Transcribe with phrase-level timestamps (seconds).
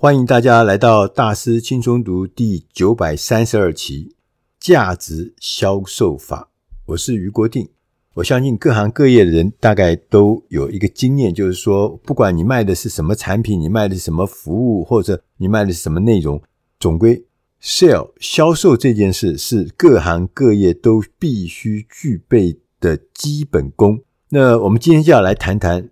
[0.00, 4.14] 欢迎大家来到大师轻松读第九百三十二期
[4.60, 6.50] 价值销售法。
[6.86, 7.68] 我是余国定。
[8.14, 16.40] 我相信各行各业的人大概都有一个经验，就是说，不管你卖的是什么产品，你卖的是什么服务，或者你卖的是什么内容，
[16.78, 17.24] 总归
[17.60, 24.00] sell 销售这件事是各行各业都必须具备的基本功。
[24.28, 25.90] 那我们今天就要来谈谈。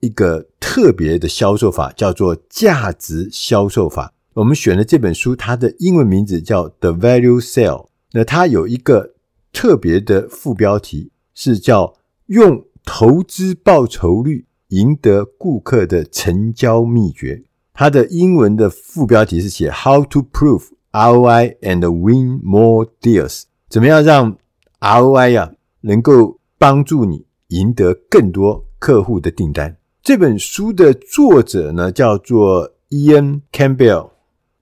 [0.00, 4.12] 一个特别的销售法叫做价值销售法。
[4.34, 7.86] 我们选的这本书，它的英文名字叫《The Value Sell》。
[8.12, 9.14] 那它有一个
[9.52, 11.94] 特别的副标题，是叫
[12.26, 17.42] “用投资报酬率赢得顾客的成交秘诀”。
[17.74, 23.42] 它的英文的副标题是写 “How to Prove ROI and Win More Deals”。
[23.68, 24.38] 怎么样让
[24.80, 29.76] ROI 呀、啊、能够帮助你赢得更多客户的订单？
[30.02, 34.08] 这本书的作者呢，叫做伊恩·坎贝尔。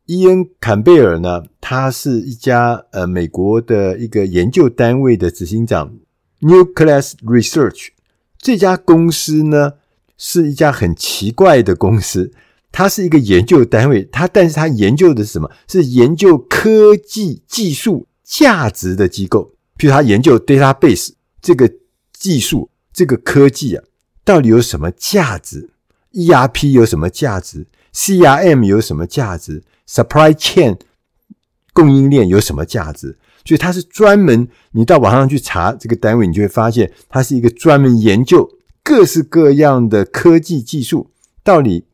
[0.06, 5.94] 伊恩·坎贝尔呢，他是一家呃美国的一个研究单位的执行长
[6.40, 7.88] ，Nucleus Research。
[8.38, 9.74] 这家公司呢，
[10.16, 12.32] 是一家很奇怪的公司。
[12.72, 15.50] 它是一个研究单位，它但是它研究的是什么？
[15.66, 19.54] 是研究科技技术价值的机构。
[19.78, 21.70] 譬如他研究 database 这个
[22.12, 23.84] 技术，这个科技啊。
[24.26, 25.70] 到底有什么价值
[26.12, 30.80] ？ERP 有什么价值？CRM 有什么价值？Supply chain
[31.72, 33.16] 供应链有什么价值？
[33.44, 38.50] 所以它是专门，你到网上去查这个单位，你就会发现它是一个专门研究
[38.82, 41.12] 各式各样的科技技术，
[41.44, 41.86] 到底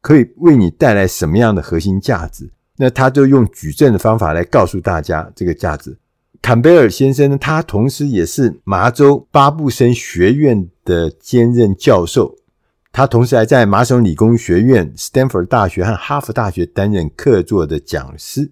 [0.00, 2.50] 可以为你带来什么样的核心价值？
[2.78, 5.96] 那他就用矩阵的方法来告诉大家这个价值。
[6.42, 12.34] 坎贝尔先生呢，他同时也是麻州巴布森学院的兼任教授，
[12.90, 18.50] 他同时还在麻省理工学院、斯坦福大学和哈佛大学担任客座的讲师。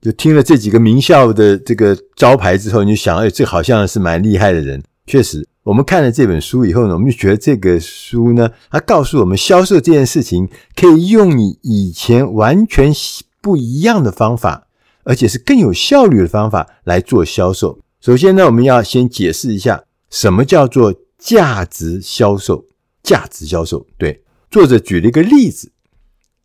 [0.00, 4.80] 就听了这几个名校的这个招牌之后，你就想，哎，这好像是蛮厉害的人。
[5.06, 12.92] 确实，我们看了这本书以后呢，我们就觉得这个书呢，它告诉我们销售这件事情可以用你以前完全
[13.40, 14.67] 不一样的方法。
[15.08, 17.80] 而且是更有效率的方法来做销售。
[17.98, 22.66] 首先呢，我们要先解释一下什么叫做价值销售。
[23.00, 25.72] 价值销售，对，作者举了一个例子，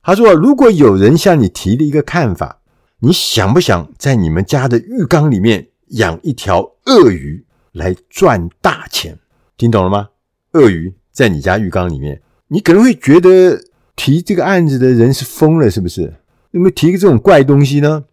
[0.02, 2.62] 他说：“如果有人向你提了一个看法，
[3.00, 9.20] 你想不想在你们家的浴缸里面养一条鳄鱼来赚大钱？
[9.58, 10.08] 听懂了吗？
[10.54, 13.62] 鳄鱼在你家浴缸里面，你可能会觉得
[13.98, 16.14] 提这个案子的人是疯了，是不是？
[16.52, 18.06] 有没有提个这种怪东西呢？”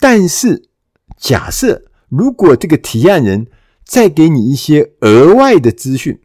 [0.00, 0.68] 但是，
[1.16, 3.48] 假设如果这个提案人
[3.84, 6.20] 再给你一些额外的资讯，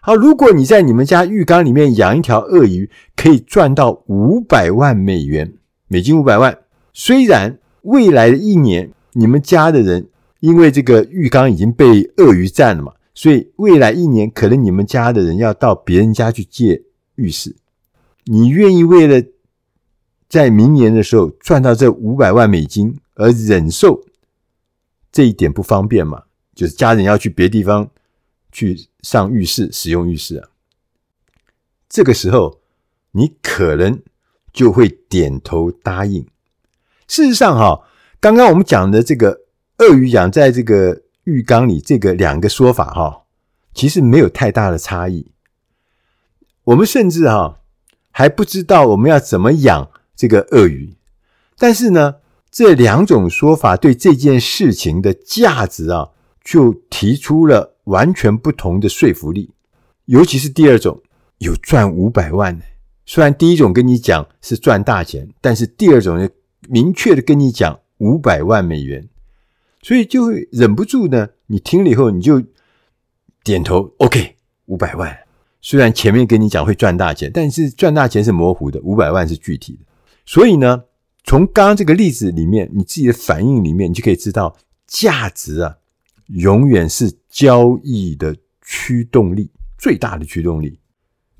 [0.00, 5.52] 好，如果你在你们家浴缸里面养一条鳄鱼，可以赚到五百万美元，
[5.88, 6.58] 美金五百万。
[6.94, 10.08] 虽然未来的一年你们家的人
[10.40, 16.82] 因为这个浴缸已经被鳄鱼占了嘛，所以未来一年可能你们家的人要到别人家去借
[17.16, 17.54] 浴室，
[18.24, 19.22] 你愿意为了？
[20.36, 24.04] 在明年的时候赚到这五百万美金，而忍受
[25.10, 26.24] 这一点不方便嘛？
[26.54, 27.88] 就是家人要去别地方
[28.52, 30.48] 去上浴室、使用浴室啊。
[31.88, 32.60] 这个时候，
[33.12, 33.98] 你可能
[34.52, 36.26] 就会点头答应。
[37.08, 37.88] 事实上，哈，
[38.20, 39.40] 刚刚我们讲的这个
[39.78, 43.22] 鳄鱼养在这个浴缸里，这个两个说法，哈，
[43.72, 45.32] 其实没有太大的差异。
[46.64, 47.58] 我们甚至哈
[48.10, 49.90] 还不知道我们要怎么养。
[50.16, 50.94] 这个鳄鱼，
[51.58, 52.16] 但是呢，
[52.50, 56.08] 这两种说法对这件事情的价值啊，
[56.42, 59.50] 就提出了完全不同的说服力。
[60.06, 61.02] 尤其是第二种，
[61.38, 62.58] 有赚五百万。
[63.04, 66.28] 虽然第一种跟你讲是赚大钱，但是第二种呢
[66.68, 69.08] 明确的跟你讲五百万美元，
[69.82, 72.42] 所以就会忍不住呢，你听了以后你就
[73.44, 75.16] 点头，OK，五百万。
[75.60, 79.80] 虽然前面跟你讲会赚大钱，但是赚大钱是模糊的，五百万是具体的。
[80.26, 80.82] 所以呢，
[81.24, 84.56] 从刚刚这个例子里面，你自己的反应里面，你就可以知道，
[84.86, 85.76] 价值啊，
[86.26, 90.80] 永远是交易的驱动力，最大的驱动力。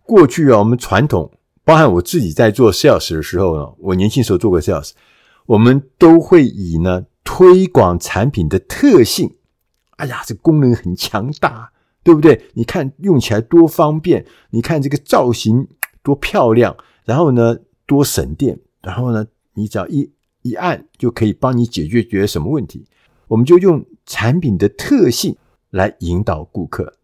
[0.04, 1.32] 过去啊，我们传统，
[1.64, 4.92] 包含我自己在做 sales 的时候呢，我年轻时候做过 sales，
[5.46, 9.34] 我们都会以呢推广产品的特性，
[9.96, 11.72] 哎呀，这功能很强大，
[12.04, 12.40] 对不对？
[12.54, 15.66] 你看用起来多方便，你看这个造型
[16.04, 18.60] 多漂亮，然后呢，多省电。
[18.86, 20.08] 然后呢，你只要一
[20.42, 22.86] 一按就可以帮你解决决什么问题。
[23.26, 25.36] 我们就用产品的特性
[25.70, 26.94] 来引导顾客。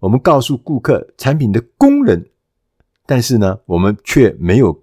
[0.00, 2.26] 我们告诉顾客产品的功能，
[3.06, 4.82] 但是呢，我们却没有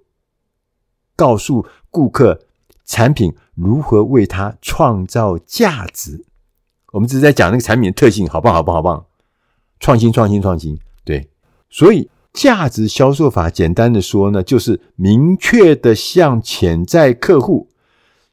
[1.17, 2.39] 告诉顾客
[2.85, 6.23] 产品如何为他创造价值。
[6.93, 9.05] 我们只是在讲那个产品的特性，好棒，好棒，好棒！
[9.81, 10.79] 创新，创新，创新。
[11.03, 11.29] 对，
[11.69, 17.69] 所以价值销售法，简单的说呢，就是明确的向潜在客户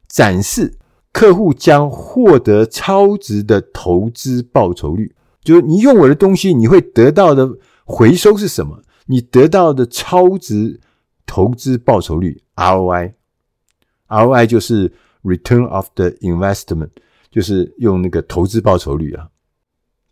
[0.07, 0.77] 展示，
[1.11, 5.15] 客户将获得超值的投资报酬率。
[5.43, 7.49] 就是你用我的东西，你会得到的
[7.83, 8.81] 回收是什么？
[9.07, 10.79] 你得到的超值
[11.25, 14.91] 投资报酬率 （ROI），ROI 就是
[15.23, 16.89] Return of the Investment。
[17.31, 19.29] 就是用那个投资报酬率啊，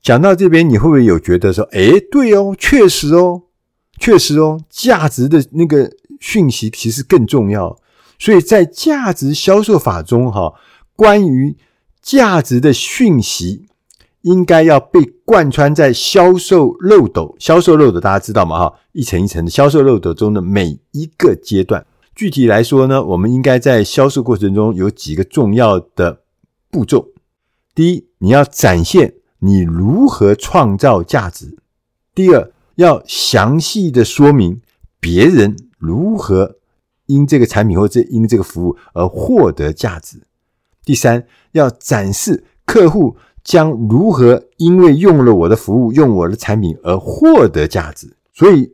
[0.04, 3.42] 讲到这边，你会不会有觉得说，哎，对哦，确实哦，
[4.00, 7.78] 确实哦，价值的那个讯息其实更重要。
[8.20, 10.54] 所以在价值销售法中，哈，
[10.96, 11.56] 关于
[12.02, 13.68] 价值的讯息
[14.22, 18.60] 应该要被贯穿在销售漏斗，销售漏斗大家知道吗？
[18.60, 21.86] 哈，一层一层的销售漏斗中的每一个阶段。
[22.16, 26.22] 具体来说呢，我们应该在销售过程中有几个重要的。
[26.70, 27.08] 步骤：
[27.74, 31.56] 第一，你要展现你如何创造价值；
[32.14, 34.60] 第二，要详细的说明
[35.00, 36.56] 别人如何
[37.06, 40.20] 因这个产品或者因这个服务而获得价值；
[40.84, 48.16] 第三，要展示客户将如何因为用了我的服务、用我的产品而获得价值。
[48.34, 48.74] 所以，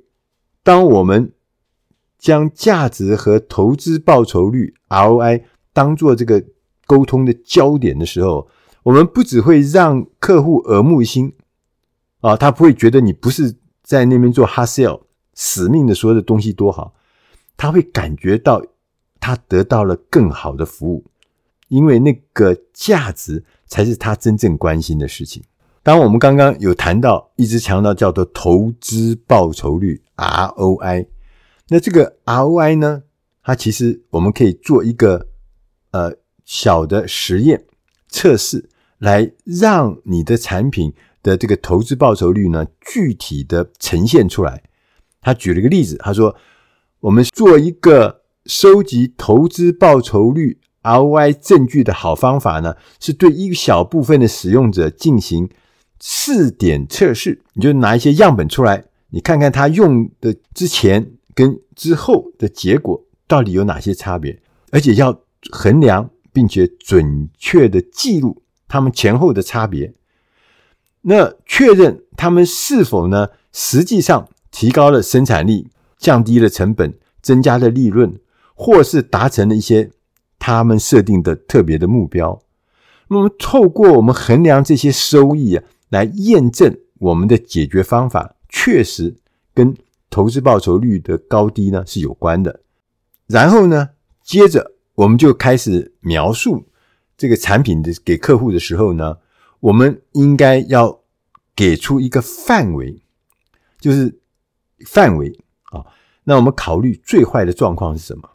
[0.63, 1.33] 当我们
[2.17, 6.45] 将价值和投资报酬率 （ROI） 当做这个。
[6.85, 8.45] 沟通的焦点的时候，
[8.83, 11.33] 我们不只会让客户耳目一新
[12.19, 15.01] 啊，他不会觉得你不是在那边做 hard sell，
[15.35, 16.95] 死命的说的东西多好，
[17.55, 18.65] 他会感觉到
[19.19, 21.05] 他得到了更好的服务，
[21.67, 25.43] 因为那个价值才是他真正关心的事情。
[25.83, 31.07] 当我们刚刚有谈到，一直强调叫做投资报酬率 ROI，
[31.67, 33.03] 那这个 ROI 呢，
[33.43, 35.27] 它其实我们可以做一个
[35.91, 36.15] 呃。
[36.45, 37.63] 小的实验
[38.09, 44.61] 测试，来让你的产品的这个投资报酬率呢，具体的呈现出来。
[45.21, 46.35] 他举了一个例子，他说
[47.01, 55.49] ：“我们做一个收集投资报酬率 ROI 证据的好方法呢，是对一小部分的使用者进行
[55.99, 57.41] 试点测试。
[57.53, 64.41] 你就拿一些样本出来，你看看他用的之前跟之后的结果到底有哪些差别，
[64.71, 69.93] 而且要衡量。”并且准确的记录他们前后的差别，
[71.03, 78.19] 那确认他们是否呢，实际上提高了生产力、降低了成本、增加了利润，
[78.55, 79.91] 或是达成了一些
[80.37, 82.41] 他们设定的特别的目标。
[83.07, 89.15] 那么，透过我们衡量这些收益啊，来验证我们的解决方法确实
[89.53, 89.75] 跟
[90.09, 92.61] 投资报酬率的高低呢是有关的。
[93.27, 93.89] 然后呢，
[94.23, 94.71] 接着。
[94.95, 96.65] 我们就开始描述
[97.17, 99.17] 这个产品的给客户的时候呢，
[99.63, 101.01] 我们应该要
[101.55, 103.01] 给出一个范围，
[103.79, 104.19] 就是
[104.85, 105.39] 范围
[105.71, 105.85] 啊。
[106.25, 108.29] 那我们考虑最坏的状况是什么？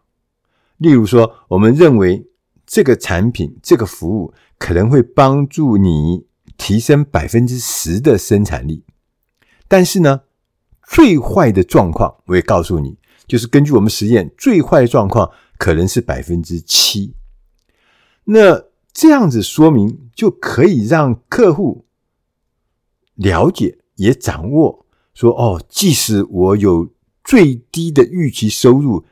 [0.78, 2.26] 例如说，我们认为
[2.66, 6.26] 这个产品、这个服务可能会帮助你
[6.56, 8.84] 提升百分之十的生产力，
[9.66, 10.22] 但是呢，
[10.82, 12.96] 最坏的状况我也告诉你，
[13.26, 15.30] 就是根据我们实验，最坏的状况。
[15.58, 17.16] 可能是百分之七，
[18.22, 18.62] 那
[19.00, 21.86] 这样子说明就可以让客户
[23.14, 29.04] 了解也掌握说哦，即使我有最低的预期收入，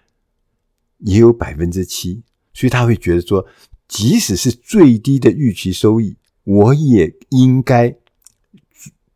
[0.99, 3.47] 也有百分之七，所以他会觉得说，
[3.87, 7.97] 即使是最低的预期收益，我也应该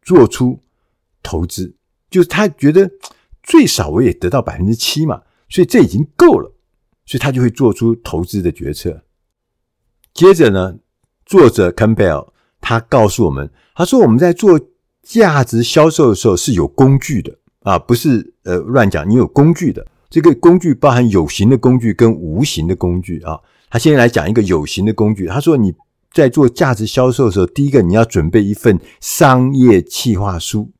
[0.00, 0.60] 做出
[1.20, 1.74] 投资，
[2.08, 2.88] 就是他觉得
[3.42, 6.54] 最少我也得到百分之七嘛，所以这已经够了。
[7.04, 9.02] 所以他就会做出投资的决策。
[10.12, 10.76] 接着呢，
[11.24, 12.28] 作者 Campbell
[12.60, 14.60] 他告诉我们，他说我们在做
[15.02, 19.08] 价值销售的时候是有工具的啊，不是呃乱讲。
[19.08, 23.38] 你有工具的，这个工具包含有形的工具跟无形的工具啊。
[23.70, 25.26] 他先来讲一个有形的工具。
[25.26, 25.74] 他说你
[26.12, 30.70] 在做价值销售的时候，第一个你要准备一份商业企划书，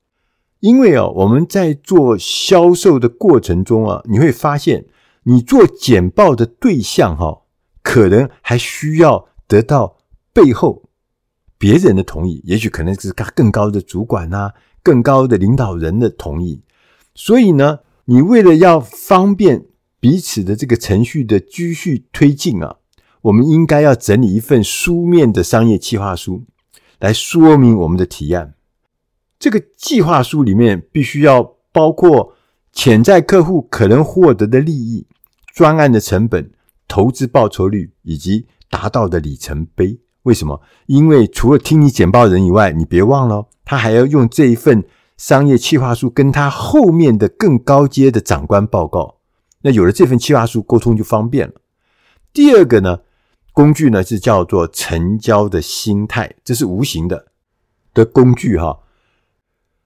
[0.58, 4.86] 因为哦我们在做销售的过程中啊，你会发现。
[5.24, 7.42] 你做简报的对象哈，
[7.82, 9.98] 可能还需要得到
[10.32, 10.88] 背后
[11.58, 16.62] 别人的同意，也许可能是更高的主管呐，更高的领导人的同意。
[17.14, 19.66] 所以呢，你为了要方便
[19.98, 22.76] 彼此的这个程序的继续推进啊，
[23.22, 26.44] 我们应该要整理一份书面的商业计划书，
[26.98, 28.54] 来说明我们的提案。
[29.38, 32.34] 这个计划书里面必须要包括。
[32.72, 35.04] 潜在客户可能获得的利益，
[35.52, 36.52] 专案的成本、
[36.90, 40.00] 投资报酬率以及达到的里程碑。
[40.24, 40.60] 为什么？
[40.86, 44.84] 因为除了听你简报人以外，你别忘了，他还要用这一份
[45.16, 49.20] 商业计划书跟他后面的更高阶的长官报告。
[49.62, 51.54] 那有了这份计划书，沟通就方便了。
[52.32, 52.98] 第二个呢，
[53.52, 57.28] 工具呢是叫做成交的心态，这是无形的
[57.94, 58.80] 的工具哈。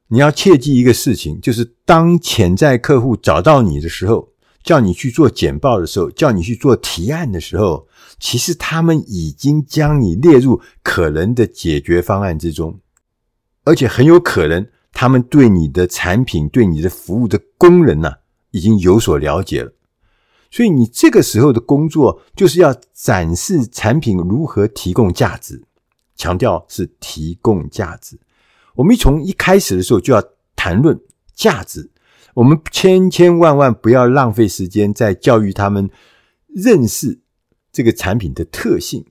[0.08, 4.30] 你要切记一个事情，就是当潜在客户找到你的时候，
[4.64, 7.86] 叫你去做简报的时候，叫你去做提案的时候，
[8.18, 12.80] 其实他们已经将你列入可能的解决方案之中，
[13.64, 18.10] 而且很有可能他们对你的产品、对你的服务的功能呢，
[18.52, 19.70] 已经有所了解了。
[20.50, 25.62] 所以你这个时候的工作就是要展示产品如何提供价值，
[26.16, 28.18] 强调是提供价值。
[28.76, 30.22] 我们从一开始的时候就要
[30.56, 30.98] 谈论
[31.34, 31.90] 价值，
[32.34, 35.88] 我们千千万万不要浪费时间在教育他们
[36.48, 37.20] 认识
[37.72, 39.06] 这个产品的特性，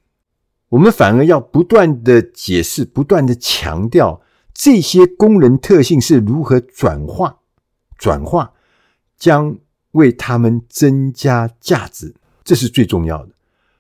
[0.69, 4.21] 我们反而要不断的解释，不断的强调
[4.53, 7.39] 这些功能特性是如何转化、
[7.97, 8.53] 转化，
[9.17, 9.57] 将
[9.91, 13.33] 为他们增加价值，这是最重要的。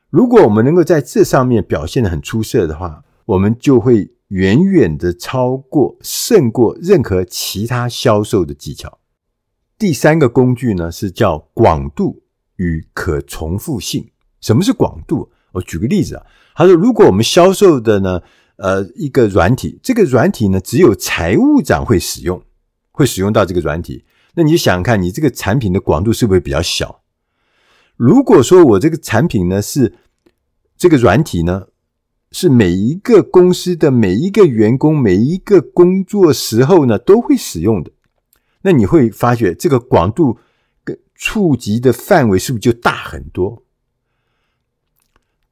[0.09, 4.11] 如果我们能够在这上面表现得很出色的话，我们就会。
[4.29, 8.97] 远远的超过、胜过任何其他销售的技巧。
[9.83, 12.23] 第三个工具呢，是叫广度
[12.55, 14.09] 与可重复性。
[14.39, 15.29] 什么是广度？
[15.51, 16.25] 我举个例子啊，
[16.55, 18.21] 他说，如果我们销售的呢，
[18.55, 22.41] 呃，一个软体，这个软体呢，只有财务长会使用，
[22.93, 27.01] 会使用到这个软体，那你就想想看，你这个产品的广度是不是比较小？
[27.97, 29.95] 如果说我这个产品呢，是
[30.77, 31.67] 这个软体呢，
[32.31, 37.91] 是每一个公司的每一个员工，每一个工作时候呢，都会使用的。
[38.63, 40.39] 那你会发觉这个广度
[40.83, 43.63] 跟触及的范围是不是就大很多？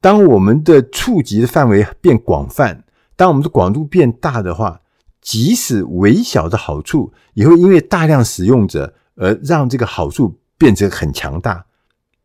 [0.00, 4.80] 当我们的触及的范围变广泛，当我们的广度变大的话，
[5.20, 11.66] 即使微小的好处，也会因为大量使用者而让这个好处变成很强大，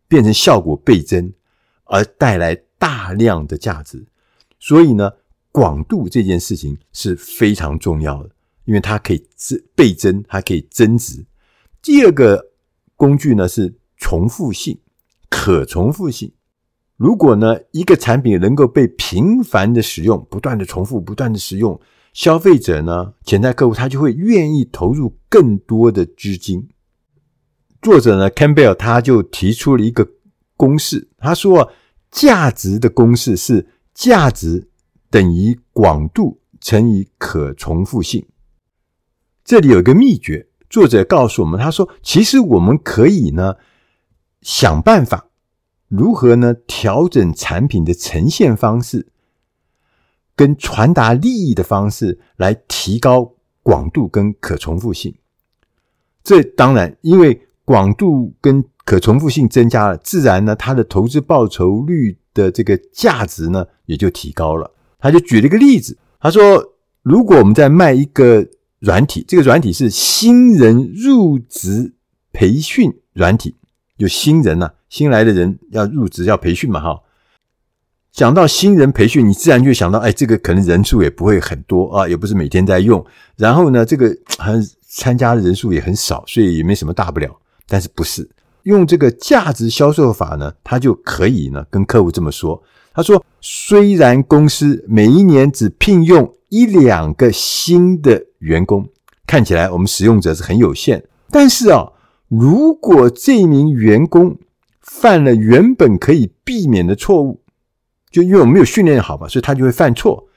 [0.07, 1.31] 变成效果倍增，
[1.83, 4.07] 而带来大量的价值。
[4.59, 5.11] 所以呢，
[5.51, 8.31] 广度这件事情是非常重要的，
[8.67, 11.25] 因为它可以增倍增，它可以增值。
[11.81, 12.51] 第二个
[12.95, 14.77] 工具呢是重复性、
[15.29, 16.31] 可重复性。
[16.95, 21.81] 如果呢一个产品能够被频繁的使用，不断的重复，不断的使用，
[22.13, 26.69] 消费者呢，潜在客户他就会愿意投入更多的资金。
[27.81, 30.07] 作者呢，Campbell 他就提出了一个
[30.55, 31.71] 公式，他说
[32.11, 33.67] 价值的公式是。
[33.97, 34.69] 价值
[35.09, 38.23] 等于广度乘以可重复性。
[39.47, 43.55] 这里有一个秘诀，作者告诉我们，他说：“其实我们可以呢
[44.41, 45.29] 想办法，
[45.87, 49.07] 如何呢调整产品的呈现方式，
[50.35, 55.15] 跟传达利益的方式，来提高广度跟可重复性。
[56.21, 64.69] 这当然，因为广度跟可重复性增加了，自然呢，它的投资报酬率。”的这个价值呢，也就提高了。
[64.99, 68.47] 他就举了一个例子，他说：“如果我们在卖一个
[68.79, 71.93] 软体，这个软体是新人入职
[72.31, 73.55] 培训软体，
[73.97, 77.01] 就新人呐、新来的人要入职要培训嘛，哈。
[78.11, 83.05] 讲到新人培训，你自然就想到，哎，这个可能人数也不会很多啊，也不是每天在用。
[83.35, 87.35] 然后呢，这个好像参加的人数也很少，所以也没什么大不了。
[87.67, 88.27] 但是不是？”
[88.63, 92.61] 用这个价值销售法呢，他就可以呢跟客户这么说
[92.97, 98.89] ：“他说，虽然公司每一年只聘用一两个新的员工，
[99.27, 101.91] 看起来我们使用者是很有限，但是啊，
[102.27, 104.39] 如果这名员工
[104.81, 107.39] 犯了原本可以避免的错误，
[108.09, 110.27] 就因为我们没有训练好嘛，所以他就会犯错。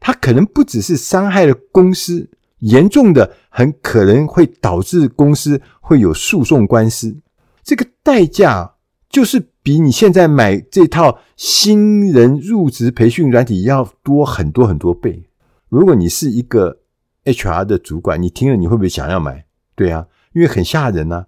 [0.00, 2.28] 他可能不只是伤害了公司，
[2.58, 7.16] 严重的很可能会导致公司会有诉讼官司。”
[7.62, 8.71] 这个代价
[9.12, 15.28] 就是比你现在买这套新人入职培训软体要多很多很多倍。
[15.68, 16.78] 如果你是一个
[17.24, 19.44] HR 的主管，你听了你会不会想要买？
[19.76, 21.26] 对啊，因为很吓人呐。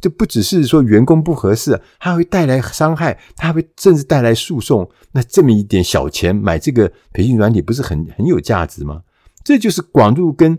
[0.00, 4.88] 这不只是说员工不合适，它会带来伤害，它会甚至带来诉讼。
[5.12, 9.02] 那这么一点小钱买这个培训软体，不是很很有价值吗？
[9.42, 10.58] 这就是广度跟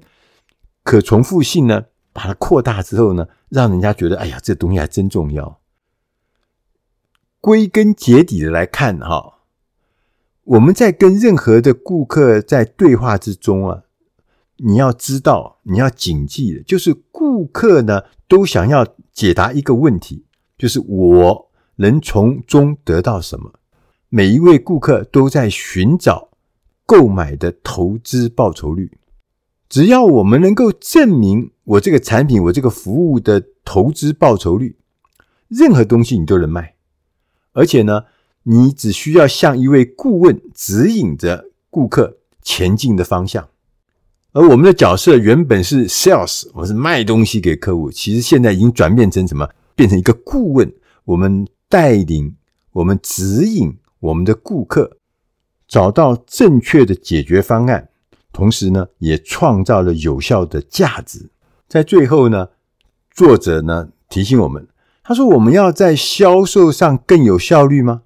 [0.83, 1.85] 可重复性呢。
[2.11, 5.59] 把它扩大之后呢，让人家觉得，哎呀，这东西还真重要。
[7.39, 9.39] 归根结底的来看，哈，
[10.43, 13.83] 我们在跟任何的顾客在对话之中啊，
[14.57, 20.25] 你要知道，你要谨记的，就是顾客呢都想要解答一个问题，
[20.57, 23.53] 就是我能从中得到什么？
[24.09, 26.29] 每一位顾客都在寻找
[26.85, 28.97] 购买的投资报酬率。
[29.69, 34.77] 只要我们能够证明我这个产品、我这个服务的投资报酬率，
[35.49, 36.76] 任何东西你都能卖。
[37.57, 38.03] 而且呢，
[38.43, 43.49] 你只需要向一位顾问指引着顾客前进的方向。
[44.31, 49.49] 而我们的角色原本是 sales，我是卖东西给客户，其实现在已经转变成什么？
[49.75, 50.71] 变成一个顾问，
[51.05, 52.35] 我们带领、
[52.73, 54.97] 我们指引我们的顾客
[55.67, 57.89] 找到正确的解决方案。
[58.31, 61.27] 同时呢，也创造了有效的价值。
[61.67, 62.49] 在最后呢，
[63.09, 64.67] 作者呢提醒我们，
[65.07, 68.01] 他说：“我们要在销售上更有效率吗？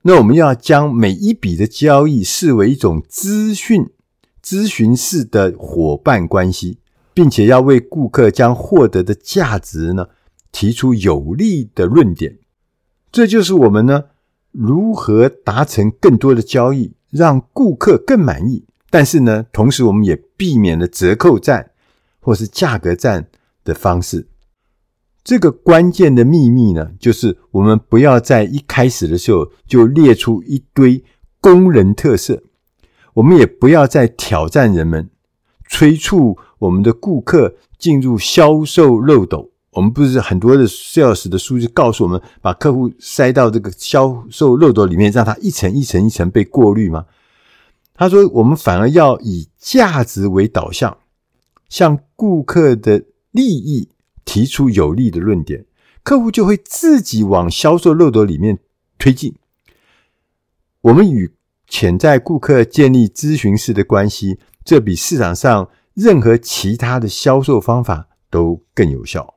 [0.00, 3.90] 那我们要将每一笔的交易视为一种资讯
[4.42, 6.78] 咨询式的伙伴关系，
[7.12, 10.08] 并且要为顾客将获得的价值呢
[10.50, 12.38] 提出有力的论点。
[13.10, 14.04] 这就是我们呢
[14.52, 21.72] 如何达成更多的交易，让顾客更满意。”但是呢，同时我们也避免了折扣战
[22.20, 23.28] 或是价格战
[23.64, 24.28] 的方式。
[25.24, 31.04] 这个关键的秘密呢，就是我们不要在一开始的时候就列出一堆
[31.40, 32.42] 工人特色，
[33.14, 35.08] 我们也不要再挑战人们，
[35.68, 39.50] 催促我们的顾客进入销售漏斗。
[39.70, 47.06] 我们不是很多的 sales 的数据告诉我们，把客户塞到这个销售漏斗里面，让他一层一层一层被过滤吗？
[47.94, 50.96] 他说：“我们反而要以价值为导向，
[51.68, 53.88] 向顾客的利益
[54.24, 55.66] 提出有利的论点，
[56.02, 58.58] 客户就会自己往销售漏斗里面
[58.98, 59.34] 推进。
[60.82, 61.34] 我们与
[61.68, 69.36] 潜在顾客建立咨询式的关系，这比市场上任何其他的销售方法都更有效。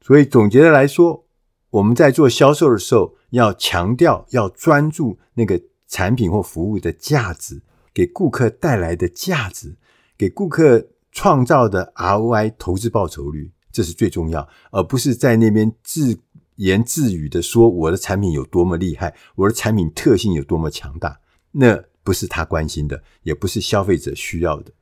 [0.00, 1.26] 所以总结的来说，
[1.70, 5.60] 我们在做销售的时候，要强调，要专注那个。”
[5.92, 7.60] 产品或服务的价值，
[7.92, 9.76] 给顾客带来的价值，
[10.16, 16.18] 给顾客创造的 ROI 投资报酬率，这是最重要，而不是在那边自
[16.56, 21.20] 言自语的说我的产品有多么厉害，我的产品特性有多么强大，
[21.52, 24.72] 那不是他关心的，也不是消费者需要的。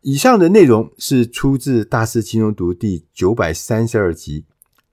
[0.00, 4.42] 以上的内容是出自《大师金融读》第九百三十二集《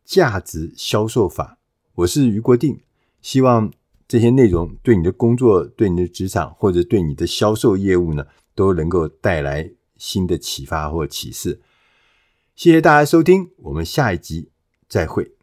[0.05, 1.58] 价值销售法》，
[1.95, 2.79] 我是余国定，
[3.21, 3.71] 希望。
[4.08, 11.62] 这些内容对你的工作、对你的职场或者对你的销售业务呢，都能够带来新的启发或启示。
[12.60, 14.50] 谢谢大家收听，我们下一集
[14.89, 15.32] 再会。